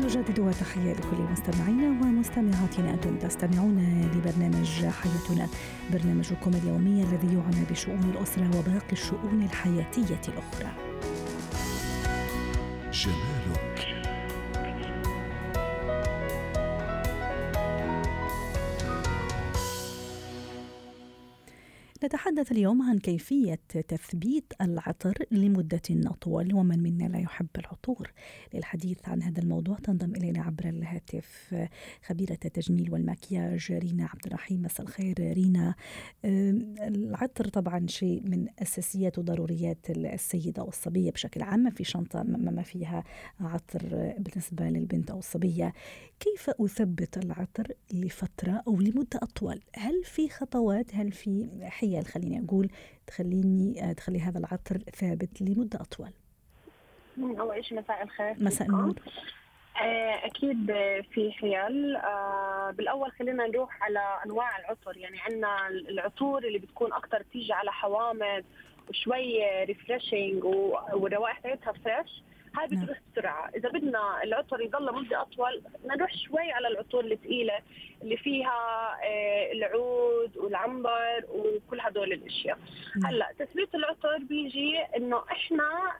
نجدد 0.00 0.54
تحية 0.60 0.92
لكل 0.92 1.22
مستمعينا 1.32 1.88
ومستمعاتنا. 1.88 2.90
أنتم 2.94 3.16
تستمعون 3.16 4.10
لبرنامج 4.14 4.86
حياتنا 4.86 5.48
برنامجكم 5.92 6.50
اليومي 6.54 7.02
الذي 7.02 7.34
يعنى 7.34 7.64
بشؤون 7.70 8.10
الأسرة 8.14 8.50
وباقي 8.58 8.92
الشؤون 8.92 9.42
الحياتية 9.42 10.20
الأخرى. 10.28 10.72
جمالك 12.92 13.69
نتحدث 22.10 22.52
اليوم 22.52 22.82
عن 22.82 22.98
كيفية 22.98 23.60
تثبيت 23.88 24.52
العطر 24.60 25.14
لمدة 25.30 25.82
أطول 25.90 26.54
ومن 26.54 26.82
منا 26.82 27.04
لا 27.04 27.18
يحب 27.18 27.46
العطور. 27.58 28.12
للحديث 28.54 29.08
عن 29.08 29.22
هذا 29.22 29.42
الموضوع 29.42 29.76
تنضم 29.76 30.12
إلينا 30.16 30.42
عبر 30.42 30.68
الهاتف 30.68 31.54
خبيرة 32.06 32.38
التجميل 32.44 32.92
والمكياج 32.92 33.72
رينا 33.72 34.04
عبد 34.04 34.26
الرحيم. 34.26 34.62
مساء 34.62 34.86
الخير 34.86 35.14
رينا. 35.18 35.74
العطر 36.24 37.48
طبعا 37.48 37.86
شيء 37.86 38.22
من 38.24 38.46
أساسيات 38.58 39.18
وضروريات 39.18 39.90
السيدة 39.90 40.62
والصبية 40.62 41.10
بشكل 41.10 41.42
عام. 41.42 41.70
في 41.70 41.84
شنطة 41.84 42.22
ما 42.22 42.62
فيها 42.62 43.04
عطر 43.40 44.14
بالنسبة 44.18 44.64
للبنت 44.64 45.10
أو 45.10 45.18
الصبية. 45.18 45.72
كيف 46.20 46.50
أثبت 46.50 47.18
العطر 47.18 47.72
لفترة 47.92 48.62
أو 48.66 48.80
لمدة 48.80 49.20
أطول؟ 49.22 49.60
هل 49.76 50.04
في 50.04 50.28
خطوات؟ 50.28 50.94
هل 50.94 51.12
في 51.12 51.48
حي 51.62 51.99
حيل 52.00 52.12
خليني 52.12 52.44
أقول 52.44 52.68
تخليني 53.06 53.94
تخلي 53.94 54.20
هذا 54.20 54.38
العطر 54.38 54.78
ثابت 54.78 55.42
لمدة 55.42 55.80
أطول. 55.80 56.12
أول 57.40 57.64
شيء 57.64 57.78
مساء 57.78 58.02
الخير 58.02 58.34
مساء 58.38 58.68
النور. 58.68 58.94
آه، 59.76 60.26
أكيد 60.26 60.66
في 61.12 61.32
حيل. 61.32 61.96
آه، 61.96 62.70
بالأول 62.70 63.10
خلينا 63.12 63.46
نروح 63.46 63.82
على 63.82 64.00
أنواع 64.26 64.58
العطر. 64.58 64.96
يعني 64.96 65.20
عندنا 65.20 65.68
العطور 65.68 66.44
اللي 66.44 66.58
بتكون 66.58 66.92
أكثر 66.92 67.22
تيجي 67.22 67.52
على 67.52 67.72
حوامض 67.72 68.44
وشوي 68.88 69.64
refreshing 69.64 70.44
والروائح 70.94 71.38
تاعتها 71.38 71.72
fresh 71.72 72.22
هاي 72.56 72.66
نعم. 72.66 72.84
بتروح 72.84 72.98
بسرعة 73.12 73.48
إذا 73.56 73.68
بدنا 73.68 74.22
العطر 74.22 74.60
يضل 74.60 74.94
مدة 74.94 75.22
أطول 75.22 75.60
بدنا 75.60 75.94
نروح 75.94 76.12
شوي 76.14 76.52
على 76.52 76.68
العطور 76.68 77.04
الثقيلة 77.04 77.58
اللي 78.02 78.16
فيها 78.16 78.98
آه، 79.04 79.52
العود 79.52 80.36
والعنبر 80.36 81.24
وكل 81.28 81.80
هدول 81.80 82.12
الأشياء 82.12 82.58
نعم. 82.96 83.12
هلأ 83.12 83.32
تثبيت 83.38 83.74
العطر 83.74 84.18
بيجي 84.18 84.78
إنه 84.96 85.22
إحنا 85.32 85.92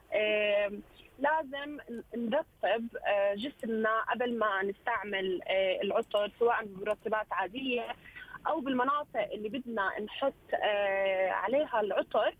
لازم 1.19 1.77
نرطب 2.15 2.87
آه، 3.07 3.35
جسمنا 3.35 4.01
قبل 4.09 4.37
ما 4.37 4.63
نستعمل 4.63 5.41
آه، 5.47 5.81
العطر 5.81 6.31
سواء 6.39 6.65
بمرطبات 6.65 7.27
عادية 7.31 7.85
أو 8.47 8.59
بالمناطق 8.59 9.31
اللي 9.33 9.49
بدنا 9.49 10.01
نحط 10.01 10.33
عليها 11.29 11.81
العطر 11.81 12.35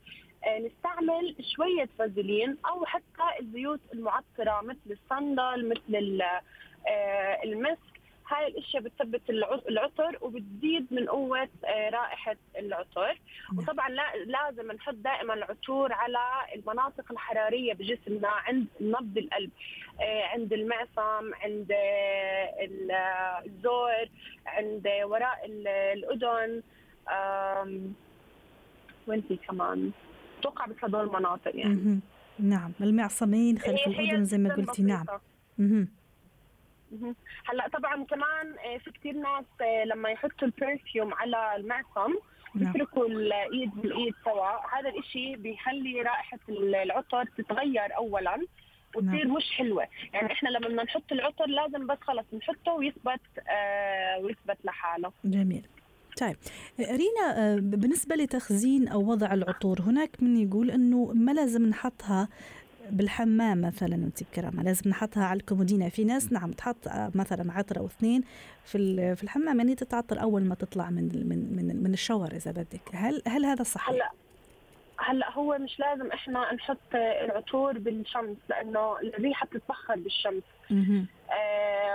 نستعمل 0.48 1.36
شوية 1.56 1.90
فازلين 2.00 2.58
أو 2.68 2.86
حتى 2.86 3.40
الزيوت 3.40 3.80
المعطرة 3.94 4.62
مثل 4.62 4.80
الصندل 4.92 5.70
مثل 5.70 6.22
آه، 6.88 7.44
المسك. 7.44 7.80
هاي 8.28 8.48
الأشياء 8.48 8.84
بتثبت 8.84 9.30
العطر 9.70 10.18
وبتزيد 10.22 10.88
من 10.92 11.10
قوة 11.10 11.50
آه، 11.66 11.90
رائحة 11.90 12.36
العطر. 12.58 13.20
نعم. 13.54 13.60
وطبعا 13.60 13.90
لازم 14.26 14.72
نحط 14.72 14.94
دائما 14.94 15.34
العطور 15.34 15.94
على 15.94 16.20
المناطق 16.56 17.12
الحرارية 17.12 17.74
بجسمنا 17.74 18.28
عند 18.28 18.68
نبض 18.82 19.18
القلب 19.18 19.52
عند 20.02 20.54
المعصم 20.54 21.34
عند 21.34 21.72
الزور 23.46 24.06
عند 24.46 24.88
وراء 25.04 25.46
الأذن. 25.46 26.64
وين 29.08 29.22
في 29.22 29.36
كمان؟ 29.36 29.92
أتوقع 30.42 30.66
بس 30.66 30.76
هدول 30.84 31.08
المناطق 31.08 31.52
يعني. 31.56 32.00
نعم 32.40 32.72
المعصمين 32.82 33.58
خلف 33.58 33.88
الاذن 33.88 34.26
زي 34.26 34.38
ما 34.38 34.54
قلتي 34.56 34.82
نعم. 34.84 35.06
هلا 37.46 37.68
طبعا 37.74 38.04
كمان 38.06 38.56
آه، 38.66 38.78
في 38.78 38.92
كثير 38.92 39.14
ناس 39.14 39.46
آه، 39.62 39.84
لما 39.86 40.10
يحطوا 40.10 40.48
البرفيوم 40.48 41.14
على 41.14 41.56
المعصم 41.56 42.16
نعم. 42.56 42.70
يتركوا 42.70 43.06
الإيد 43.06 43.72
بالإيد 43.76 44.14
سوا. 44.26 44.80
هذا 44.80 44.90
الإشي 44.90 45.36
بيخلي 45.36 46.02
رائحة 46.02 46.40
العطر 46.50 47.26
تتغير 47.38 47.98
اولا 47.98 48.46
وتصير 48.96 49.28
نعم. 49.28 49.34
مش 49.38 49.52
حلوة. 49.52 49.88
يعني 50.14 50.32
إحنا 50.32 50.50
لما 50.50 50.68
بدنا 50.68 50.84
نحط 50.84 51.12
العطر 51.12 51.46
لازم 51.46 51.88
بس 51.88 51.98
خلص 52.02 52.26
نحطه 52.34 52.74
ويثبت 52.74 53.22
آه 53.50 54.20
ويثبت 54.20 54.58
لحاله. 54.66 55.12
جميل. 55.26 55.68
طيب 56.18 56.36
رينا 56.80 57.36
آه، 57.36 57.56
بالنسبة 57.56 58.16
لتخزين 58.16 58.88
أو 58.88 59.12
وضع 59.12 59.34
العطور 59.34 59.82
هناك 59.82 60.10
من 60.20 60.38
يقول 60.38 60.72
أنه 60.72 61.12
ما 61.16 61.32
لازم 61.32 61.66
نحطها 61.66 62.28
بالحمام 62.90 63.62
مثلا 63.62 63.96
أنت 63.96 64.24
بكرامة 64.24 64.64
لازم 64.64 64.90
نحطها 64.90 65.24
على 65.24 65.40
الكومودينا 65.40 65.90
في 65.90 66.04
ناس 66.04 66.32
نعم 66.32 66.52
تحط 66.52 66.88
آه، 66.88 67.12
مثلا 67.16 67.54
عطر 67.54 67.80
أو 67.80 67.86
اثنين 67.86 68.24
في 68.66 69.16
في 69.16 69.24
الحمام 69.24 69.58
يعني 69.58 69.76
تتعطر 69.76 70.22
أول 70.22 70.44
ما 70.44 70.56
تطلع 70.56 70.90
من 70.90 71.04
من 71.04 71.56
من, 71.56 71.84
من 71.84 71.94
الشاور 71.94 72.32
إذا 72.32 72.52
بدك. 72.52 72.82
هل 72.94 73.22
هل 73.28 73.46
هذا 73.46 73.64
صحيح؟ 73.64 73.90
هلا 73.90 74.12
هلا 75.00 75.32
هو 75.32 75.58
مش 75.58 75.80
لازم 75.80 76.12
إحنا 76.12 76.54
نحط 76.54 76.78
العطور 76.96 77.78
بالشمس 77.78 78.38
لأنه 78.50 79.00
الريحة 79.00 79.46
بتتبخر 79.46 79.96
بالشمس. 79.96 80.44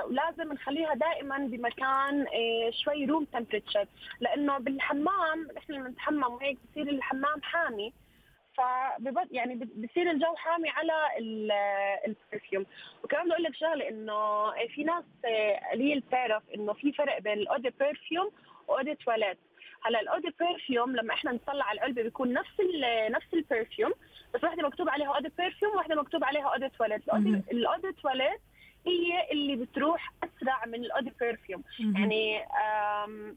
ولازم 0.07 0.53
نخليها 0.53 0.95
دائما 0.95 1.39
بمكان 1.39 2.21
آه 2.27 2.71
شوي 2.85 3.05
room 3.05 3.25
temperature 3.25 3.87
لأنه 4.21 4.59
بالحمام 4.59 5.49
إحنا 5.59 5.75
لما 5.75 5.89
نتحمم 5.89 6.25
وهيك 6.35 6.59
بصير 6.71 6.89
الحمام 6.89 7.43
حامي. 7.43 7.93
فببد 8.57 9.33
يعني 9.33 9.55
بصير 9.55 10.11
الجو 10.11 10.35
حامي 10.37 10.69
على 10.71 10.93
ال 12.07 12.14
perfume 12.14 12.67
وكمان 13.05 13.25
بدي 13.25 13.33
أقول 13.33 13.43
لك 13.43 13.55
شغلة 13.55 13.89
إنه 13.89 14.51
في 14.75 14.85
ناس 14.85 15.05
آه، 15.25 15.61
قليل 15.73 16.03
تعرف 16.11 16.43
إنه 16.55 16.73
في 16.73 16.93
فرق 16.93 17.19
بين 17.19 17.33
الاودي 17.33 17.73
برفيوم 17.81 18.31
واودي 18.69 18.95
تواليت 18.95 19.39
هلأ 19.83 20.01
الاودي 20.01 20.35
برفيوم 20.41 20.97
لما 20.97 21.15
إحنا 21.15 21.33
نطلع 21.33 21.65
على 21.65 21.79
العلبة 21.79 22.03
بيكون 22.03 22.33
نفس 22.33 22.55
نفس 23.11 23.35
ال 23.35 23.42
perfume 23.42 23.93
بس 24.35 24.45
واحدة 24.45 24.63
مكتوب 24.63 24.89
عليها 24.89 25.15
eau 25.17 25.26
de 25.26 25.33
parfum 25.39 25.73
وواحده 25.73 25.95
مكتوب 25.95 26.25
عليها 26.25 26.49
eau 26.53 26.62
de 26.62 26.69
toilette 26.69 27.03
ال 27.53 27.59
eau 27.59 27.79
de 27.79 27.93
toilette 27.93 28.41
هي 28.87 29.33
اللي 29.33 29.57
بتروح 29.57 30.13
أسرع 30.23 30.67
من 30.67 30.75
ال 30.75 30.81
eau 30.81 31.00
de 31.00 31.13
parfum 31.21 31.63
يعني 31.81 32.41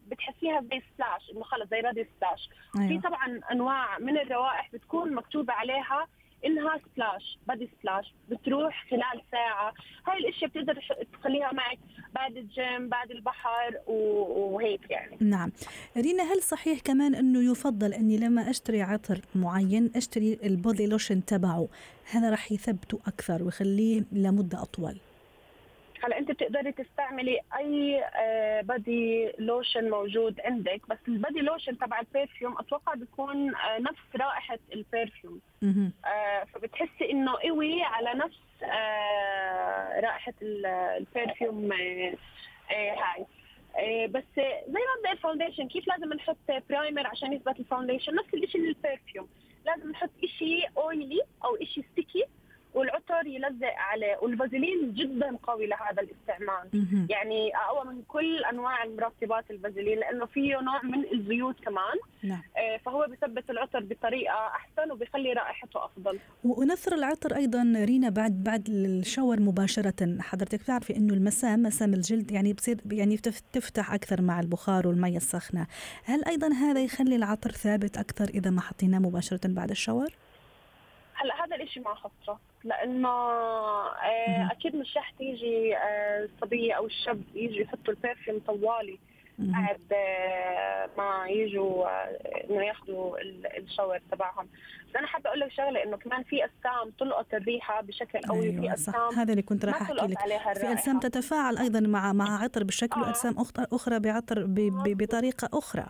بتحسيها 0.08 0.62
زي 0.62 0.82
splash 0.94 1.31
إنه 1.36 1.44
خلص 1.44 1.70
زي 1.70 1.80
body 1.80 2.07
splash 2.16 2.50
أيوة. 2.78 2.88
في 2.88 3.00
طبعا 3.08 3.40
أنواع 3.52 4.00
من 4.00 4.18
الروائح 4.18 4.70
بتكون 4.74 5.14
مكتوبة 5.14 5.54
عليها 5.54 6.08
انها 6.46 6.80
splash 6.85 7.38
body 7.47 7.69
splash 7.80 8.13
بتروح 8.30 8.86
خلال 8.92 9.22
ساعة. 9.32 9.74
هاي 10.08 10.18
الأشياء 10.18 10.50
بتقدر 10.50 10.80
تخليها 11.14 11.52
معك 11.54 11.80
بعد 12.14 12.38
الجيم 12.38 12.90
بعد 12.90 13.12
البحر 13.12 13.76
وهيك 13.88 14.90
يعني. 14.90 15.18
نعم. 15.22 15.52
رينا 15.98 16.24
هل 16.24 16.42
صحيح 16.42 16.80
كمان 16.80 17.16
إنه 17.16 17.52
يفضل 17.52 17.94
إني 17.94 18.18
لما 18.18 18.50
أشتري 18.50 18.81
عطر 18.81 19.22
معين 19.36 19.92
أشتري 19.96 20.40
ال 20.44 20.52
body 20.52 20.88
lotion 20.88 21.25
تبعه؟ 21.26 21.68
هذا 22.12 22.30
راح 22.30 22.52
يثبته 22.52 23.00
أكثر 23.08 23.44
ويخليه 23.44 24.04
لمدة 24.12 24.62
أطول. 24.62 24.98
هلا 26.04 26.18
انت 26.18 26.32
بتقدري 26.32 26.72
تستعملي 26.72 27.40
اي 27.58 28.04
body 28.63 29.28
آه، 29.30 29.34
لوشن 29.40 29.90
موجود 29.90 30.42
عندك 30.42 30.82
بس 30.90 30.98
ال 31.07 31.14
body 31.14 31.40
lotion 31.40 31.78
تبع 31.78 32.00
ال 32.00 32.07
perfume 32.07 32.57
أتوقع 32.60 32.94
بيكون 32.94 33.56
آه، 33.56 33.80
نفس 33.80 34.02
رائحة 34.16 34.60
ال 34.74 34.82
perfume 34.82 35.41
آه، 36.06 36.44
فبتحسي 36.44 37.12
إنه 37.12 37.32
قوي 37.44 37.84
على 37.84 38.14
نفس 38.14 38.40
رائحة 40.04 40.34
ال 40.42 40.58
perfume 40.58 41.71
هاي. 42.72 43.25
بس 44.07 44.24
زي 44.36 44.80
مبدا 44.98 45.12
ال 45.12 45.17
foundation 45.17 45.68
كيف 45.68 45.88
لازم 45.88 46.13
نحط 46.13 46.38
primer 46.69 47.07
عشان 47.07 47.34
يثبت 47.34 47.60
ال 47.60 47.65
foundation 47.65 48.16
نفس 48.16 48.34
الشيء 48.34 48.62
لل 48.62 48.76
perfume 48.76 49.27
لازم 49.66 49.92
نحط 49.92 50.10
شيء 50.40 50.69
oily 50.77 51.21
أو 51.45 51.57
شيء 51.63 51.84
sticky 51.92 52.25
والعطر 52.74 53.27
يلزق 53.27 53.74
عليه 53.77 54.18
والفازلين 54.21 54.94
جدا 54.94 55.38
قوي 55.44 55.68
لهذا 55.68 56.01
الاستعمال 56.01 56.88
يعني 57.10 57.51
أقوى 57.56 57.94
من 57.94 58.01
كل 58.07 58.44
أنواع 58.44 58.83
المرطبات 58.83 59.51
الفازلين 59.51 60.00
لأنه 60.00 60.25
فيه 60.25 60.60
نوع 60.60 60.83
من 60.83 61.06
الزيوت 61.13 61.56
كمان. 61.60 61.98
نعم. 62.24 62.42
آه 62.57 62.77
فهو 62.77 63.07
بثبت 63.12 63.50
العطر 63.50 63.80
بطريقة 63.80 64.48
أحسن 64.48 64.92
وبيخلي 64.92 65.33
رائحته 65.33 65.86
أفضل. 65.86 66.19
ونثر 66.44 66.95
العطر 66.95 67.36
أيضا 67.36 67.74
رينا 67.75 68.10
بعد 68.10 68.44
بعد 68.44 68.69
الشاور 68.69 69.39
مباشرة. 69.39 70.18
حضرتك 70.19 70.60
بتعرفي 70.60 70.95
إنه 70.95 71.13
المسام 71.13 71.63
مسام 71.63 71.94
الجلد 71.94 72.31
يعني 72.31 72.54
بصير 72.54 72.77
يعني 72.92 73.18
تفتح 73.54 73.94
أكثر 73.94 74.21
مع 74.21 74.39
البخار 74.39 74.88
والمي 74.88 75.18
السخنه 75.18 75.68
هل 76.04 76.25
أيضا 76.25 76.54
هذا 76.54 76.83
يخلي 76.83 77.16
العطر 77.16 77.51
ثابت 77.51 77.98
أكثر 77.98 78.30
إذا 78.30 78.50
ما 78.50 78.62
حطيناه 78.62 79.00
مباشرة 79.00 79.39
بعد 79.45 79.69
الشاور؟ 79.69 80.10
هلا 81.21 81.45
هذا 81.45 81.56
الإشي 81.56 81.80
مع 81.80 81.94
خطرة 81.95 82.39
لأنه 82.63 83.10
آه 83.10 84.50
أكيد 84.51 84.75
مش 84.75 84.98
رح 84.98 85.12
تيجي 85.18 85.77
آه 85.77 86.25
الصبيه 86.25 86.74
أو 86.74 86.86
الشاب 86.86 87.21
يجي 87.36 87.62
يحطوا 87.62 87.94
البرفيوم 87.94 88.39
طوالي 88.48 89.00
بعد 89.39 89.81
آه 89.94 90.89
ما 90.98 91.25
يجوا 91.30 91.88
إنه 92.50 92.63
ياخذوا 92.66 93.18
ال 93.57 93.63
shower 93.63 94.00
تبعهم. 94.12 94.48
بس 94.89 94.95
أنا 94.95 95.07
حابة 95.07 95.30
أقول 95.30 95.39
لك 95.39 95.51
شغلة 95.51 95.83
إنه 95.83 95.98
كمان 95.98 96.24
في 96.24 96.44
اجسام 96.44 96.92
تلقط 97.00 97.33
الريحه 97.33 97.81
بشكل 97.81 98.19
قوي 98.19 98.44
أيوة 98.50 98.62
في 98.62 98.71
اجسام 98.71 99.13
هذا 99.18 99.31
اللي 99.31 99.42
كنت 99.42 99.66
راح 99.66 99.81
أحكي 99.81 99.94
لك. 99.94 100.18
في 100.57 100.71
اجسام 100.71 101.00
تتفاعل 101.00 101.57
أيضا 101.57 101.80
مع 101.80 102.13
مع 102.13 102.44
عطر 102.44 102.63
بشكل 102.63 103.01
آه. 103.01 103.07
واجسام 103.07 103.36
أخرى 103.57 104.00
بعطر 104.00 104.45
بطريقة 104.48 105.50
أخرى. 105.54 105.86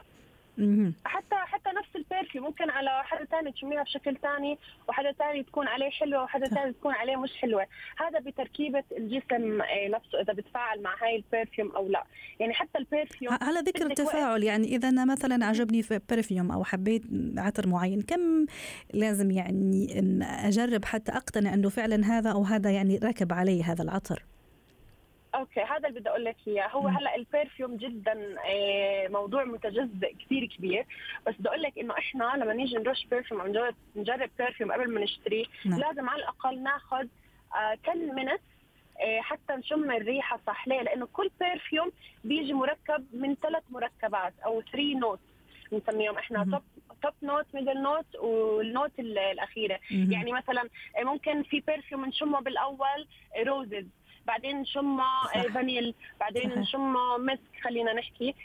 حتى 1.06 1.36
حتى 1.36 1.70
نفس 1.70 1.96
ال 1.96 2.02
perfume 2.02 2.46
ممكن 2.46 2.70
على 2.70 3.04
حدا 3.04 3.26
ثاني 3.26 3.52
تشميها 3.52 3.84
بشكل 3.84 4.18
ثاني 4.18 4.58
وحدا 4.88 5.12
ثاني 5.12 5.44
تكون 5.44 5.68
عليه 5.68 5.90
حلوة 5.90 6.24
وحدا 6.24 6.46
ثاني 6.46 6.74
تكون 6.74 6.94
عليه 6.94 7.16
مش 7.16 7.38
حلوة. 7.38 7.66
هذا 7.98 8.20
بتركيبة 8.20 8.84
الجسم 8.98 9.62
آه، 9.62 9.88
نفسه 9.88 10.22
إذا 10.22 10.34
بتفاعل 10.34 10.82
مع 10.82 10.96
هاي 11.04 11.16
ال 11.16 11.23
perfume 11.23 11.72
أو 11.72 11.88
لا. 11.88 12.04
يعني 12.40 12.54
حتى 12.54 12.78
ال 12.78 12.85
perfume 12.85 13.38
على 13.42 13.60
ذكر 13.60 13.86
التفاعل 13.86 14.44
يعني 14.44 14.76
إذا 14.76 14.90
أنا 14.90 15.06
مثلا 15.06 15.46
عجبني 15.46 15.84
في 15.84 16.00
perfume 16.10 16.52
أو 16.52 16.64
حبيت 16.64 17.04
عطر 17.38 17.68
معين 17.68 18.02
كم 18.02 18.46
لازم 18.94 19.32
يعني 19.32 20.00
أجرب 20.24 20.86
حتى 20.86 21.12
أقتنع 21.12 21.54
إنه 21.54 21.70
فعلا 21.70 22.06
هذا 22.06 22.32
أو 22.32 22.44
هذا 22.44 22.72
يعني 22.72 22.98
راكب 22.98 23.34
علي 23.34 23.64
هذا 23.64 23.84
العطر؟ 23.84 24.24
okay 25.36 25.62
هذا 25.62 25.88
اللي 25.88 26.00
بدي 26.00 26.10
أقول 26.10 26.26
لك 26.26 26.36
إياه. 26.48 26.68
هو 26.68 26.88
هلأ 26.88 27.16
ال 27.16 27.23
perfume 27.23 27.78
جدا 27.78 28.36
آه، 28.46 29.08
موضوع 29.08 29.44
متجزئ 29.44 30.14
كثير 30.14 30.46
كبير. 30.46 30.86
بس 31.28 31.36
بدي 31.40 31.50
أقول 31.50 31.62
لك 31.62 31.80
إنه 31.80 31.94
إحنا 31.98 32.34
لما 32.38 32.54
نيجي 32.54 32.76
نرش 32.76 33.06
perfume 33.12 33.42
أو 33.42 33.72
نجرب 33.96 34.30
perfume 34.40 34.72
قبل 34.72 34.94
ما 34.94 35.02
نشتريه 35.02 35.46
نعم. 35.66 35.80
لازم 35.80 36.10
على 36.10 36.20
الأقل 36.24 36.64
ناخذ 36.64 37.08
10 37.52 37.96
minutes 37.96 38.44
حتى 39.20 39.54
نشم 39.54 39.92
الريحة 39.92 40.40
صح 40.48 40.68
ليه؟ 40.68 40.82
لأنه 40.82 41.08
كل 41.14 41.30
perfume 41.42 41.92
بيجي 42.24 42.54
مركب 42.54 43.06
من 43.14 43.36
ثلاث 43.36 43.64
مركبات 43.70 44.34
أو 44.46 44.62
3 44.62 45.00
note 45.00 45.20
بنسميهم. 45.72 46.18
إحنا 46.18 46.44
top 46.44 46.64
top 47.04 47.14
note 47.24 47.46
middle 47.54 47.82
note 47.82 48.16
وال 48.16 48.44
note 48.44 49.00
الأخيرة. 49.00 49.80
يعني 49.92 50.32
مثلا 50.32 50.70
ممكن 51.04 51.44
في 51.44 51.64
perfume 51.68 52.06
نشمه 52.06 52.40
بالأول 52.40 53.08
roses 53.46 53.86
بعدين 54.30 54.62
نشم 54.62 55.00
فانيل 55.54 55.94
بعدين 56.20 56.60
نشم 56.60 56.94
مسك 57.26 57.64
خلينا 57.64 57.94
نحكي. 57.94 58.36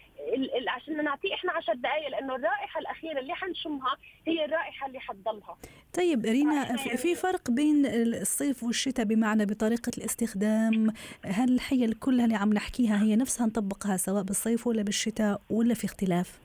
عشان 0.69 1.05
نعطيه 1.05 1.35
إحنا 1.35 1.53
10 1.53 1.75
دقائق 1.75 2.09
لأنه 2.09 2.35
الرائحة 2.35 2.81
الأخيرة 2.81 3.21
اللي 3.21 3.35
حنشمها 3.35 3.97
هي 4.27 4.45
الرائحة 4.45 4.87
اللي 4.87 5.01
حتضلها. 5.01 5.57
طيب 5.95 6.25
رينا 6.25 6.77
في 6.77 7.15
فرق 7.15 7.51
بين 7.51 7.87
الصيف 7.87 8.63
والشتاء 8.63 9.07
بمعنى 9.07 9.47
بطريقة 9.47 9.91
الاستخدام؟ 9.99 10.93
هل 11.25 11.55
الحيل 11.55 11.93
كلها 11.93 12.25
اللي 12.25 12.37
عم 12.37 12.53
نحكيها 12.53 13.03
هي 13.03 13.17
نفسها 13.17 13.47
نطبقها 13.47 13.97
سواء 13.97 14.23
بالصيف 14.23 14.67
ولا 14.67 14.83
بالشتاء 14.83 15.41
ولا 15.51 15.75
في 15.75 15.85
اختلاف؟ 15.85 16.39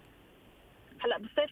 هلأ 1.02 1.18
بالصيف 1.18 1.52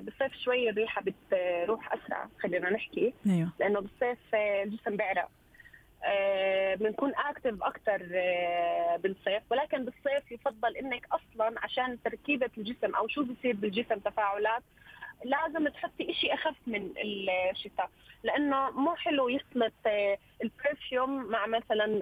بالصيف 0.00 0.42
شوي 0.44 0.70
الريحة 0.70 1.02
بتروح 1.02 1.92
أسرع 1.92 2.28
خلينا 2.42 2.70
نحكي. 2.70 3.12
أيوه. 3.26 3.48
لأنه 3.60 3.80
بالصيف 3.80 4.18
الجسم 4.34 4.96
بيعرق. 4.96 5.22
آه، 5.22 5.43
بنكون 6.74 7.12
اكتف 7.16 7.62
أكثر 7.62 8.08
آه، 8.14 8.96
بالصيف. 8.96 9.42
ولكن 9.50 9.84
بالصيف 9.84 10.32
يفضل 10.32 10.76
إنك 10.76 11.06
أصلا 11.12 11.54
عشان 11.62 12.02
تركيبة 12.02 12.50
الجسم 12.58 12.94
أو 12.94 13.08
شو 13.08 13.24
بصير 13.24 13.56
بالجسم 13.56 13.98
تفاعلات 13.98 14.62
لازم 15.24 15.68
تحطي 15.68 16.14
شيء 16.14 16.34
أخف 16.34 16.56
من 16.66 16.90
الشتاء. 17.52 17.90
لأنه 18.22 18.70
مو 18.70 18.94
حلو 18.94 19.28
يخلط 19.28 19.72
آه، 19.86 20.18
ال 20.42 20.52
perfume 20.52 21.24
مع 21.24 21.46
مثلا 21.46 22.00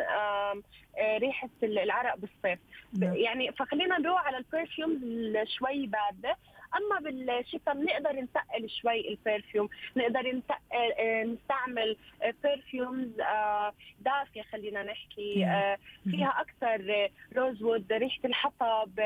ريحة 1.18 1.48
العرق 1.62 2.16
بالصيف. 2.16 2.58
نعم. 2.98 3.14
يعني 3.16 3.52
فخلينا 3.52 3.98
نروح 3.98 4.26
على 4.26 4.36
ال 4.36 4.44
perfume 4.44 5.00
شوي 5.44 5.86
باردة. 5.86 6.36
أما 6.76 7.10
بالشتاء 7.10 7.74
بنقدر 7.74 8.12
نتقل 8.12 8.70
شوي 8.70 9.08
ال 9.08 9.16
perfume 9.16 9.68
نقدر 9.96 10.40
آه، 10.72 11.24
نستعمل 11.24 11.96
perfumes 12.44 13.20
آه، 13.20 13.72
دافية 14.00 14.42
خلينا 14.42 14.82
نحكي 14.82 15.46
آه، 15.46 15.78
فيها 16.10 16.34
أكثر 16.40 17.08
rosewood 17.36 17.92
ريحة 17.92 18.20
الحطب 18.24 19.00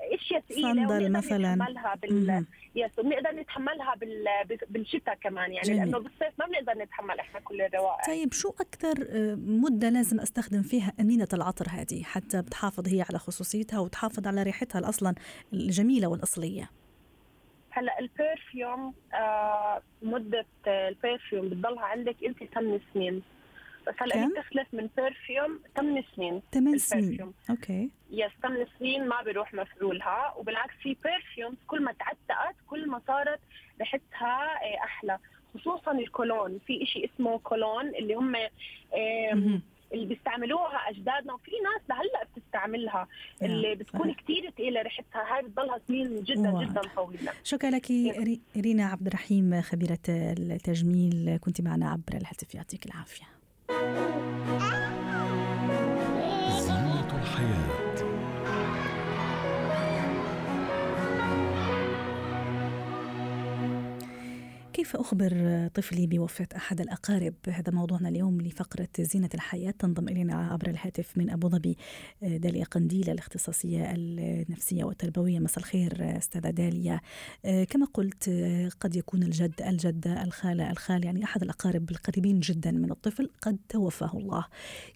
أشياء 0.00 0.40
ثقيله 0.40 0.88
صندل 0.88 1.12
مثلا. 1.12 1.54
نتحملها 1.54 1.94
بال 1.94 2.46
yes 2.74 3.00
بنقدر 3.00 3.30
نتحملها 3.30 3.94
بال... 3.94 4.24
بالشتاء 4.68 5.14
كمان 5.14 5.52
يعني 5.52 5.68
جميل. 5.68 5.78
لأنه 5.78 5.98
بالصيف 5.98 6.32
ما 6.38 6.46
بنقدر 6.46 6.82
نتحمل 6.82 7.20
إحنا 7.20 7.40
كل 7.40 7.62
الروائح 7.62 8.06
طيب 8.06 8.32
شو 8.32 8.48
أكثر 8.48 8.94
مدة 9.36 9.88
لازم 9.88 10.20
أستخدم 10.20 10.62
فيها 10.62 10.92
قنينة 11.00 11.28
العطر 11.32 11.66
هذه 11.70 12.02
حتى 12.02 12.42
بتحافظ 12.42 12.88
هي 12.88 13.02
على 13.02 13.18
خصوصيتها 13.18 13.78
وتحافظ 13.78 14.26
على 14.26 14.42
ريحتها 14.42 14.88
أصلا 14.88 15.14
الجميلة 15.52 16.08
والأصلية؟ 16.08 16.70
هلأ 17.76 17.98
ال 18.00 18.12
perfume 18.12 18.94
آه 19.14 19.82
مدة 20.02 20.46
ال 20.66 20.76
perfume 20.76 21.48
بتضلها 21.48 21.84
عندك 21.84 22.16
أنت 22.24 22.44
8 22.44 22.80
سنين. 22.94 23.22
بس 23.86 23.94
هلأ 23.98 24.16
هي 24.24 24.28
بتختلف 24.28 24.66
من 24.72 24.88
perfume 24.96 25.60
8 25.76 26.04
سنين 26.16 26.42
8 26.52 26.76
سنين. 26.78 27.32
okay. 27.50 27.90
yes 28.10 28.30
8 28.42 28.66
سنين 28.78 29.08
ما 29.08 29.22
بيروح 29.22 29.54
مفعولها 29.54 30.34
وبالعكس 30.36 30.74
في 30.82 30.96
perfumes 31.04 31.56
كل 31.66 31.82
ما 31.82 31.92
تعتقت 31.92 32.54
كل 32.66 32.88
ما 32.88 33.00
صارت 33.06 33.40
ريحتها 33.80 34.62
آه، 34.64 34.84
أحلى. 34.84 35.18
خصوصا 35.54 35.92
الكولون. 35.92 36.58
في 36.66 36.86
شيء 36.86 37.10
اسمه 37.14 37.38
كولون 37.38 37.88
اللي 37.88 38.14
هم 38.14 38.36
اللي 39.92 40.06
بيستعملوها 40.06 40.90
أجدادنا 40.90 41.32
وفي 41.34 41.50
ناس 41.50 41.82
لهلأ 41.90 42.28
بتستعملها. 42.36 43.08
اللي 43.42 43.74
بتكون 43.74 44.14
كثير 44.14 44.50
ثقيله 44.50 44.82
ريحتها 44.82 45.36
هاي 45.36 45.42
بتضلها 45.42 45.80
سنين 45.88 46.22
جدا. 46.22 46.64
جدا 46.64 46.80
طويلة. 46.96 47.32
شكرا 47.44 47.70
لك 47.70 47.90
رينا 48.56 48.86
عبد 48.86 49.06
الرحيم 49.06 49.60
خبيرة 49.60 49.98
التجميل 50.08 51.38
كنت 51.40 51.60
معنا 51.60 51.90
عبر 51.90 52.16
الهاتف 52.16 52.54
يعطيك 52.54 52.86
العافية. 52.86 53.24
كيف 64.76 64.96
أخبر 64.96 65.68
طفلي 65.74 66.06
بوفاة 66.06 66.48
أحد 66.56 66.80
الأقارب 66.80 67.34
هذا 67.48 67.72
موضوعنا 67.72 68.08
اليوم 68.08 68.40
لفقرة 68.40 68.88
زينة 69.00 69.28
الحياة؟ 69.34 69.70
تنضم 69.70 70.08
إلينا 70.08 70.34
عبر 70.34 70.70
الهاتف 70.70 71.18
من 71.18 71.30
أبو 71.30 71.48
ظبي 71.48 71.76
داليا 72.22 72.64
قنديل 72.64 73.10
الاختصاصية 73.10 73.94
النفسية 73.94 74.84
والتربوية. 74.84 75.38
مساء 75.38 75.58
الخير 75.58 76.18
أستاذة 76.18 76.50
داليا. 76.50 77.00
كما 77.68 77.86
قلت 77.94 78.30
قد 78.80 78.96
يكون 78.96 79.22
الجد 79.22 79.62
الجدة 79.62 80.24
الخالة 80.24 80.70
الخال 80.70 81.04
يعني 81.04 81.24
أحد 81.24 81.42
الأقارب 81.42 81.90
القريبين 81.90 82.40
جدا 82.40 82.70
من 82.70 82.90
الطفل 82.90 83.30
قد 83.42 83.58
توفاه 83.68 84.18
الله. 84.18 84.44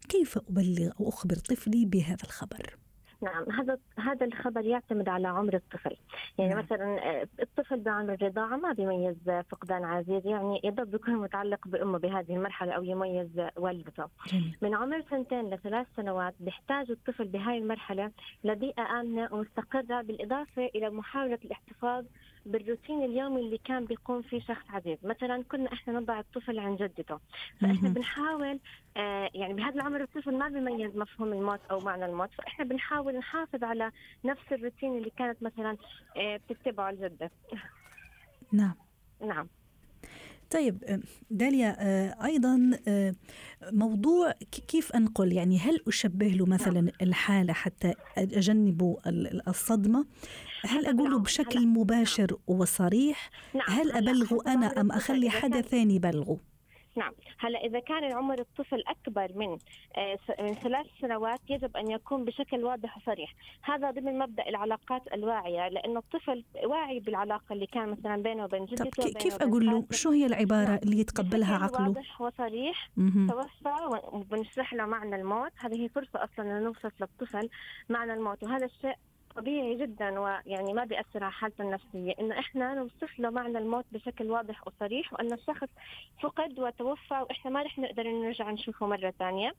كيف 0.09 0.39
أبلغ 0.39 0.91
أو 1.01 1.09
أخبر 1.09 1.37
طفلي 1.37 1.85
بهذا 1.85 2.25
الخبر؟ 2.25 2.77
نعم 3.23 3.51
هذا 3.51 3.79
هذا 3.99 4.27
الخبر 4.27 4.65
يعتمد 4.65 5.09
على 5.09 5.29
عمر 5.29 5.55
الطفل 5.55 5.97
يعني 6.39 6.55
نعم. 6.55 6.65
مثلا 6.65 7.11
آه، 7.11 7.29
الطفل 7.43 7.81
بعمر 7.81 8.15
الرضاعه 8.15 8.57
ما 8.57 8.73
بيميز 8.73 9.17
فقدان 9.51 9.85
عزيز 9.85 10.27
يعني 10.27 10.61
يضل 10.65 10.85
بيكون 10.85 11.15
متعلق 11.15 11.69
بأمه 11.69 11.99
بهذه 11.99 12.37
المرحلة 12.37 12.73
أو 12.73 12.83
يميز 12.83 13.41
والدته 13.57 14.05
جميل. 14.27 14.57
من 14.63 14.75
عمر 14.75 15.03
سنتين 15.11 15.51
لثلاث 15.51 15.87
سنوات 15.97 16.35
بيحتاج 16.41 16.91
الطفل 16.91 17.29
بهذه 17.29 17.59
المرحلة 17.59 18.11
لبيئه 18.45 19.01
آمنة 19.01 19.29
ومستقرة 19.33 20.03
بالإضافة 20.03 20.67
إلى 20.75 20.91
محاولة 20.91 21.39
الاحتفاظ 21.45 22.05
بالروتين 22.47 23.05
اليومي 23.05 23.41
اللي 23.41 23.59
كان 23.59 23.85
بيقوم 23.85 24.23
فيه 24.23 24.41
شخص 24.41 24.71
عزيز. 24.71 24.99
مثلا 25.03 25.43
كنا 25.43 25.73
إحنا 25.73 26.01
نضع 26.01 26.21
الطفل 26.21 26.59
عن 26.59 26.77
جدته. 26.77 27.19
فإحنا 27.61 27.89
بنحاول 27.89 28.61
آه 28.97 29.31
يعني 29.35 29.55
بهذا 29.55 29.75
العمر 29.75 30.03
الطفل 30.03 30.39
ما 30.39 30.49
بيميز 30.49 30.97
مفهوم 30.97 31.33
الموت 31.33 31.61
أو 31.71 31.79
معنى 31.79 32.05
الموت. 32.05 32.31
فإحنا 32.39 32.65
بنحاول 32.65 33.17
نحافظ 33.17 33.65
على 33.65 33.91
نفس 34.25 34.53
الروتين 34.53 34.99
اللي 34.99 35.11
كانت 35.11 35.43
مثلا 35.43 35.77
آه 36.17 36.41
بتتبعه 36.49 36.91
الجده 36.91 37.31
نعم. 38.53 38.75
نعم. 39.21 39.49
طيب 40.51 40.85
آه، 40.85 41.01
داليا 41.31 41.77
آه، 41.79 42.25
أيضا 42.25 42.71
آه، 42.89 43.15
موضوع 43.73 44.33
كيف 44.69 44.93
أنقل؟ 44.93 45.33
يعني 45.33 45.59
هل 45.59 45.81
أشبه 45.89 46.27
له 46.27 46.47
مثلا 46.47 46.81
نعم. 46.81 46.91
الحالة 47.03 47.53
حتى 47.53 47.95
أجنب 48.19 48.97
الصدمة؟ 49.49 50.07
هل 50.67 50.87
أقوله 50.87 51.11
نعم. 51.11 51.23
بشكل 51.23 51.67
مباشر 51.67 52.37
وصريح؟ 52.47 53.31
نعم. 53.55 53.67
هل 53.69 53.93
ابلغه 53.93 54.43
أنا 54.47 54.81
أم 54.81 54.93
أخلي 54.93 55.31
حدا 55.31 55.61
ثاني 55.61 55.95
يبلغه 55.95 56.39
نعم 56.97 57.13
هلا 57.39 57.59
إذا 57.59 57.81
كان 57.81 58.13
عمر 58.13 58.41
الطفل 58.41 58.83
أكبر 58.87 59.33
من 59.35 59.59
آه، 59.97 60.19
من 60.41 60.55
ثلاث 60.55 60.87
سنوات 61.01 61.41
يجب 61.49 61.77
أن 61.77 61.91
يكون 61.91 62.25
بشكل 62.25 62.65
واضح 62.65 62.97
وصريح. 62.97 63.35
هذا 63.63 63.91
ضمن 63.91 64.19
مبدأ 64.19 64.49
العلاقات 64.49 65.03
الواعية 65.15 65.69
لأنه 65.69 65.99
الطفل 65.99 66.45
واعي 66.65 67.01
بالعلاقة 67.01 67.53
اللي 67.53 67.67
كان 67.67 67.89
مثلا 67.89 68.23
بينه 68.23 68.45
وبين 68.45 68.65
جدته 68.65 68.85
طب 68.85 69.19
كيف 69.19 69.43
أقول 69.43 69.67
له؟ 69.67 69.85
شو 69.91 70.11
هي 70.11 70.27
العبارة 70.27 70.69
نعم. 70.69 70.79
اللي 70.83 70.99
يتقبلها 71.01 71.57
عقله؟ 71.57 71.89
واضح 71.89 72.21
وصريح 72.21 72.91
توفى 72.97 74.01
وبنشرح 74.13 74.75
له 74.75 74.87
معنى 74.87 75.17
الموت. 75.17 75.53
هذه 75.57 75.83
هي 75.83 75.89
فرصة 75.89 76.25
أصلا 76.25 76.59
ان 76.59 76.63
نوصف 76.63 76.93
للطفل 77.01 77.49
معنى 77.89 78.13
الموت 78.13 78.43
وهذا 78.43 78.67
الشيء 78.67 78.95
طبيعي 79.41 79.75
جدا 79.75 80.21
ويعني 80.21 80.73
ما 80.73 80.85
بيأثر 80.85 81.25
على 81.25 81.33
حالته 81.33 81.63
النفسية. 81.63 82.15
إنه 82.21 82.39
إحنا 82.39 82.75
نوصف 82.75 83.19
له 83.19 83.31
معنى 83.31 83.59
الموت 83.59 83.85
بشكل 83.93 84.31
واضح 84.31 84.67
وصريح 84.67 85.13
وأن 85.13 85.33
الشخص 85.33 85.69
فقد 86.23 86.59
وتوفى 86.59 87.15
وإحنا 87.15 87.51
ما 87.51 87.63
رح 87.63 87.79
نقدر 87.79 88.09
نرجع 88.09 88.51
نشوفه 88.51 88.87
مرة 88.87 89.11
ثانية. 89.19 89.55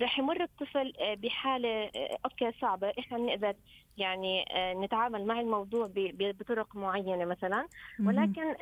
رح 0.00 0.18
يمر 0.18 0.42
الطفل 0.42 0.92
آه، 1.00 1.14
بحالة 1.14 1.68
آه، 1.68 2.18
أوكي 2.24 2.52
صعبة. 2.60 2.92
إحنا 2.98 3.18
بنقدر 3.18 3.54
يعني 3.98 4.44
آه، 4.50 4.74
نتعامل 4.74 5.26
مع 5.26 5.40
الموضوع 5.40 5.90
بطرق 5.94 6.76
معينة 6.76 7.24
مثلا. 7.24 7.66
ولكن 8.04 8.54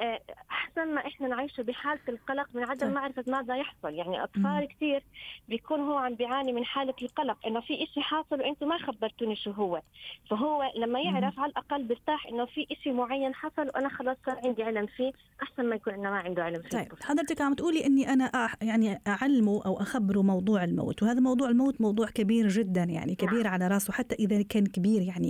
أحسن 0.50 0.94
ما 0.94 1.06
إحنا 1.06 1.28
نعيشه 1.28 1.62
بحالة 1.62 2.00
القلق 2.08 2.48
من 2.54 2.64
عدم 2.64 2.86
طيب. 2.86 2.94
معرفة 2.94 3.24
ماذا 3.26 3.56
يحصل. 3.56 3.94
يعني 3.94 4.22
أطفال 4.22 4.68
كثير 4.68 5.02
بيكون 5.48 5.80
هو 5.80 5.96
عم 5.96 6.14
بيعاني 6.14 6.52
من 6.52 6.64
حالة 6.64 6.94
القلق 7.02 7.46
إنه 7.46 7.60
في 7.60 7.82
إشي 7.84 8.00
حاصل 8.00 8.40
وأنتم 8.40 8.68
ما 8.68 8.78
خبرتوني 8.78 9.36
شو 9.36 9.50
هو. 9.50 9.82
فهو 10.30 10.72
لما 10.76 11.00
يعرف 11.00 11.40
على 11.40 11.50
الأقل 11.50 11.82
بيرتاح 11.82 12.26
إنه 12.26 12.44
في 12.44 12.66
إشي 12.72 12.92
معين 12.92 13.34
حصل 13.34 13.66
وأنا 13.74 13.88
خلاص 13.88 14.16
صار 14.26 14.40
عندي 14.44 14.62
علم 14.62 14.86
فيه 14.86 15.12
أحسن 15.42 15.64
ما 15.64 15.74
يكون 15.74 15.94
إنه 15.94 16.10
ما 16.10 16.18
عنده 16.18 16.44
علم 16.44 16.62
فيه 16.62 16.68
طيب 16.68 16.92
حضرتك 17.02 17.40
عم 17.40 17.54
تقولي 17.54 17.86
إني 17.86 18.12
أنا 18.12 18.24
أح 18.24 18.56
يعني 18.62 19.00
أعلمه 19.06 19.62
أو 19.66 19.80
أخبره 19.80 20.22
موضوع 20.22 20.64
الموت 20.64 21.02
وهذا 21.02 21.20
موضوع 21.20 21.48
الموت 21.48 21.80
موضوع 21.80 22.06
كبير 22.06 22.48
جدا 22.48 22.82
يعني 22.82 23.14
كبير 23.14 23.42
نعم. 23.42 23.52
على 23.52 23.68
راسه 23.68 23.92
حتى 23.92 24.14
إذا 24.14 24.42
كان 24.42 24.66
كبير 24.66 25.02
يعني 25.02 25.21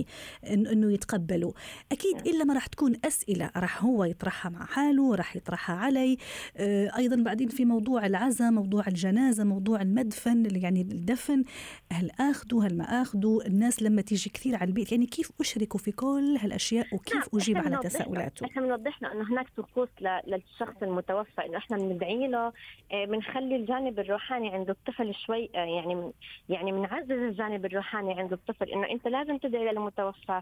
إنه 0.47 0.93
يتقبله 0.93 1.53
أكيد 1.91 2.15
نعم. 2.15 2.25
إلا 2.25 2.43
ما 2.43 2.53
راح 2.53 2.67
تكون 2.67 2.93
أسئلة 3.05 3.51
راح 3.57 3.83
هو 3.83 4.03
يطرحها 4.03 4.49
مع 4.49 4.65
حاله 4.65 5.15
راح 5.15 5.35
يطرحها 5.35 5.75
علي. 5.75 6.17
آه، 6.57 6.97
أيضا 6.97 7.15
بعدين 7.15 7.47
في 7.47 7.65
موضوع 7.65 8.05
العزاء 8.05 8.51
موضوع 8.51 8.87
الجنازة 8.87 9.43
موضوع 9.43 9.81
المدفن 9.81 10.55
يعني 10.55 10.81
الدفن. 10.81 11.43
هل 11.91 12.11
أخذوا؟ 12.19 12.63
هل 12.63 12.77
ما 12.77 12.83
أخذوا؟ 12.83 13.47
الناس 13.47 13.83
لما 13.83 14.01
تيجي 14.01 14.29
كثير 14.29 14.55
على 14.55 14.67
البيت 14.67 14.91
يعني 14.91 15.05
كيف 15.05 15.31
أشركوا 15.39 15.79
في 15.79 15.91
كل 15.91 16.37
هالأشياء 16.39 16.87
وكيف 16.93 17.15
نعم. 17.15 17.23
أجيب 17.33 17.57
على 17.57 17.77
تساؤلاته؟ 17.77 18.45
إحنا 18.45 18.61
بنوضح 18.61 19.01
له 19.01 19.11
أنه 19.11 19.31
هناك 19.31 19.47
طقوس 19.57 19.89
للشخص 20.27 20.83
المتوفى 20.83 21.45
إنه 21.45 21.57
إحنا 21.57 21.77
بندعي 21.77 22.27
له 22.27 22.53
بنخلي 22.91 23.55
آه، 23.55 23.59
الجانب 23.59 23.99
الروحاني 23.99 24.49
عند 24.49 24.69
الطفل 24.69 25.15
شوي 25.15 25.49
آه، 25.55 25.57
يعني 25.57 26.11
يعني 26.49 26.71
بنعزز 26.71 27.11
الجانب 27.11 27.65
الروحاني 27.65 28.13
عند 28.13 28.33
الطفل 28.33 28.69
إنه 28.69 28.91
أنت 28.91 29.07
لازم 29.07 29.37
تدعي 29.37 29.65
للمتوفى 29.83 30.41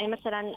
مثلا 0.00 0.54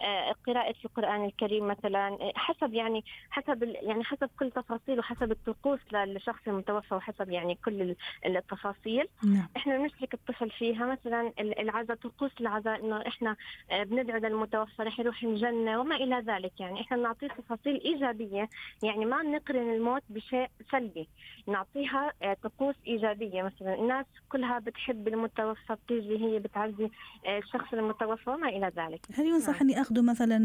قراءة 0.48 0.76
القرآن 0.86 1.26
الكريم 1.26 1.68
مثلا 1.68 2.18
حسب 2.36 2.74
يعني 2.74 3.04
حسب 3.30 3.64
يعني 3.64 4.04
حسب 4.04 4.30
كل 4.40 4.52
تفاصيل 4.52 5.00
وحسب 5.00 5.32
الطقوس 5.32 5.80
للشخص 5.94 6.40
المتوفى 6.48 6.96
وحسب 6.96 7.30
يعني 7.30 7.56
كل 7.66 7.96
التفاصيل. 8.26 9.08
نعم. 9.24 9.48
إحنا 9.58 9.78
بنشرك 9.78 10.14
الطفل 10.14 10.50
فيها 10.50 10.86
مثلا 10.86 11.34
العزاء 11.40 11.98
طقوس 11.98 12.32
العزاء 12.42 12.80
إنه 12.80 13.08
إحنا 13.08 13.36
آه، 13.72 13.84
بندعو 13.84 14.18
للمتوفى 14.20 14.84
رح 14.84 15.00
يروح 15.00 15.24
الجنة 15.24 15.80
وما 15.80 15.96
إلى 15.96 16.16
ذلك. 16.16 16.60
يعني 16.60 16.82
إحنا 16.82 16.98
بنعطيه 16.98 17.28
تفاصيل 17.28 17.82
إيجابية. 17.82 18.50
يعني 18.84 19.06
ما 19.06 19.22
بنقرن 19.22 19.74
الموت 19.74 20.04
بشيء 20.10 20.48
سلبي. 20.72 21.08
نعطيها 21.48 22.12
آه، 22.22 22.38
طقوس 22.44 22.76
إيجابية. 22.88 23.44
مثلا 23.44 23.74
الناس 23.76 24.06
كلها 24.30 24.60
بتحب 24.60 25.08
المتوفى 25.08 25.76
بتيجي 25.86 26.18
هي 26.26 26.40
بتعزي 26.40 26.90
آه، 27.26 27.38
الشخص 27.38 27.74
المتوفى. 27.74 28.25
وما 28.28 28.50
إلى 28.50 28.72
ذلك 28.78 29.06
هل 29.14 29.26
ينصح 29.26 29.54
نعم. 29.54 29.62
أني 29.62 29.82
اخذه 29.82 30.02
مثلا 30.02 30.40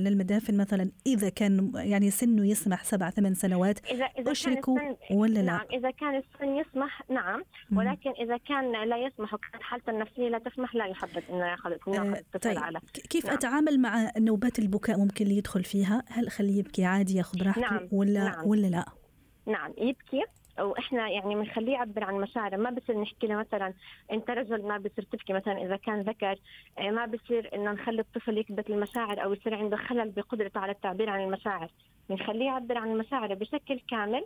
للمدافن 0.00 0.56
مثلا 0.56 0.90
إذا 1.06 1.28
كان 1.28 1.72
يعني 1.74 2.10
سنه 2.10 2.46
يسمح 2.46 2.84
سبع 2.84 3.10
ثمان 3.10 3.34
سنوات 3.34 3.86
إذا 3.86 4.04
إذا 4.04 4.32
أشركه 4.32 4.96
ولا 5.10 5.38
لا؟ 5.38 5.42
نعم 5.42 5.66
إذا 5.72 5.90
كان 5.90 6.14
السن 6.14 6.56
يسمح 6.56 7.02
نعم 7.10 7.42
ولكن 7.72 8.10
إذا 8.10 8.36
كان 8.36 8.88
لا 8.88 8.96
يسمح 8.96 9.34
وكانت 9.34 9.62
حالته 9.62 9.90
النفسية 9.90 10.28
لا 10.28 10.38
تسمح 10.38 10.74
لا 10.74 10.86
يحبذ 10.86 11.22
إنه 11.30 11.46
ياخذ 11.46 11.72
آه 11.88 12.22
طيب 12.42 12.58
على 12.58 12.80
كيف 13.10 13.26
نعم. 13.26 13.34
أتعامل 13.34 13.80
مع 13.80 14.12
نوبات 14.18 14.58
البكاء 14.58 14.98
ممكن 14.98 15.24
اللي 15.24 15.36
يدخل 15.36 15.64
فيها؟ 15.64 16.02
هل 16.08 16.26
أخليه 16.26 16.58
يبكي 16.58 16.84
عادي 16.84 17.16
يأخذ 17.16 17.42
راحته 17.46 17.60
نعم. 17.60 17.88
ولا 17.92 18.24
نعم. 18.24 18.48
ولا 18.48 18.66
لا؟ 18.66 18.84
نعم 19.46 19.70
يبكي 19.78 20.24
وإحنا 20.60 21.08
يعني 21.08 21.34
بنخليه 21.34 21.72
يعبر 21.72 22.04
عن 22.04 22.14
مشاعره. 22.14 22.56
ما 22.56 22.70
بصير 22.70 23.00
نحكي 23.00 23.26
له 23.26 23.36
مثلا 23.36 23.74
أنت 24.12 24.30
رجل 24.30 24.62
ما 24.62 24.78
بصير 24.78 25.04
تبكي 25.04 25.32
مثلا 25.32 25.62
إذا 25.62 25.76
كان 25.76 26.00
ذكر. 26.00 26.38
آه، 26.78 26.90
ما 26.90 27.06
بصير 27.06 27.54
إنه 27.54 27.72
نخلي 27.72 28.00
الطفل 28.00 28.38
يكبت 28.38 28.70
المشاعر 28.70 29.24
أو 29.24 29.32
يصير 29.32 29.54
عنده 29.54 29.76
خلل 29.76 30.10
بقدرته 30.10 30.60
على 30.60 30.72
التعبير 30.72 31.10
عن 31.10 31.24
المشاعر. 31.24 31.70
بنخليه 32.10 32.46
يعبر 32.46 32.78
عن 32.78 32.98
مشاعره 32.98 33.34
بشكل 33.34 33.80
كامل 33.90 34.24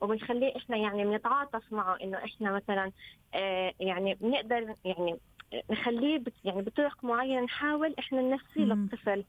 وبنخليه 0.00 0.56
إحنا 0.56 0.76
يعني 0.76 1.04
بنتعاطف 1.04 1.72
معه 1.72 1.96
إنه 2.02 2.18
إحنا 2.18 2.52
مثلا 2.52 2.92
آه 3.34 3.72
يعني 3.80 4.14
بنقدر 4.14 4.74
يعني 4.84 5.16
نخليه 5.70 6.22
يعني 6.44 6.62
بطرق 6.62 7.04
معينة 7.04 7.40
نحاول 7.40 7.94
إحنا 7.98 8.22
ننسي 8.22 8.60
للطفل 8.60 9.24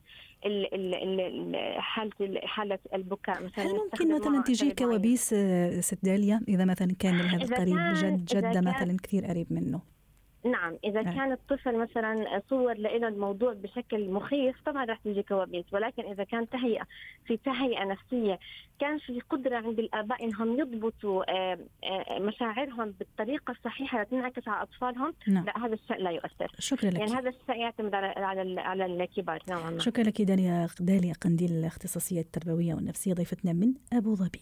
حالة 1.78 2.40
حالة 2.44 2.80
البكاء. 2.94 3.44
مثلا 3.44 3.66
هل 3.66 3.76
ممكن 3.76 4.16
مثلا 4.16 4.44
تجي 4.44 4.72
كوابيس 4.72 5.34
آه، 5.34 5.80
ست 5.80 6.00
داليا 6.04 6.42
إذا 6.48 6.66
مثلا 6.66 6.96
كان 7.00 7.16
هذا 7.16 7.56
قريب 7.56 7.94
جد 7.94 8.26
جدة 8.26 8.62
مثلا 8.62 8.98
كثير 9.04 9.26
قريب 9.26 9.48
منه؟ 9.54 9.99
نعم 10.46 10.78
إذا 10.84 11.00
آه. 11.00 11.04
كان 11.04 11.32
الطفل 11.32 11.78
مثلا 11.78 12.42
صور 12.50 12.74
له 12.74 13.08
الموضوع 13.08 13.54
بشكل 13.54 14.10
مخيف 14.10 14.56
طبعا 14.66 14.86
راح 14.86 14.98
تيجي 14.98 15.24
كوابيس. 15.24 15.66
ولكن 15.72 16.04
إذا 16.04 16.24
كان 16.24 16.50
تهيئة 16.50 16.84
في 17.26 17.38
تهيئة 17.38 17.84
نفسية 17.86 18.40
كان 18.80 18.98
في 18.98 19.20
قدرة 19.30 19.56
عند 19.56 19.80
الآباء 19.80 20.24
إنهم 20.24 20.60
يضبطوا 20.60 21.32
آه، 21.32 21.60
آه، 21.84 22.20
مشاعرهم 22.20 22.94
بالطريقة 23.00 23.52
الصحيحة 23.52 24.02
لتنعكس 24.02 24.48
على 24.48 24.62
أطفالهم 24.62 25.14
نعم. 25.28 25.46
لا 25.46 25.66
هذا 25.66 25.74
الشيء 25.74 25.98
لا 25.98 26.10
يؤثر. 26.10 26.52
شكرا 26.60 26.90
لك. 26.90 27.00
يعني 27.00 27.12
هذا 27.12 27.30
الشيء 27.30 27.56
يعتمد 27.56 27.96
على 27.96 28.08
على 28.08 28.62
على 28.62 28.86
الكبار 28.86 29.40
نوعا 29.50 29.72
ما. 29.72 29.80
شكرا 29.80 30.04
لك 30.04 30.22
داليا 30.22 30.68
داليا 30.80 31.14
قنديل 31.14 31.52
الاختصاصية 31.52 32.22
التربوية 32.22 32.74
والنفسية 32.74 33.14
ضيفتنا 33.14 33.54
من 33.54 33.74
أبو 33.94 34.16
ظبي. 34.16 34.42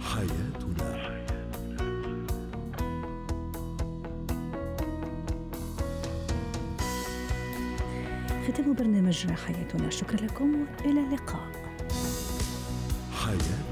حياتنا. 0.00 1.01
ختام 8.52 8.74
برنامج 8.74 9.26
حياتنا. 9.32 9.90
شكرا 9.90 10.16
لكم. 10.16 10.66
والى 10.84 11.00
اللقاء. 11.00 11.50
حياتنا 13.12 13.71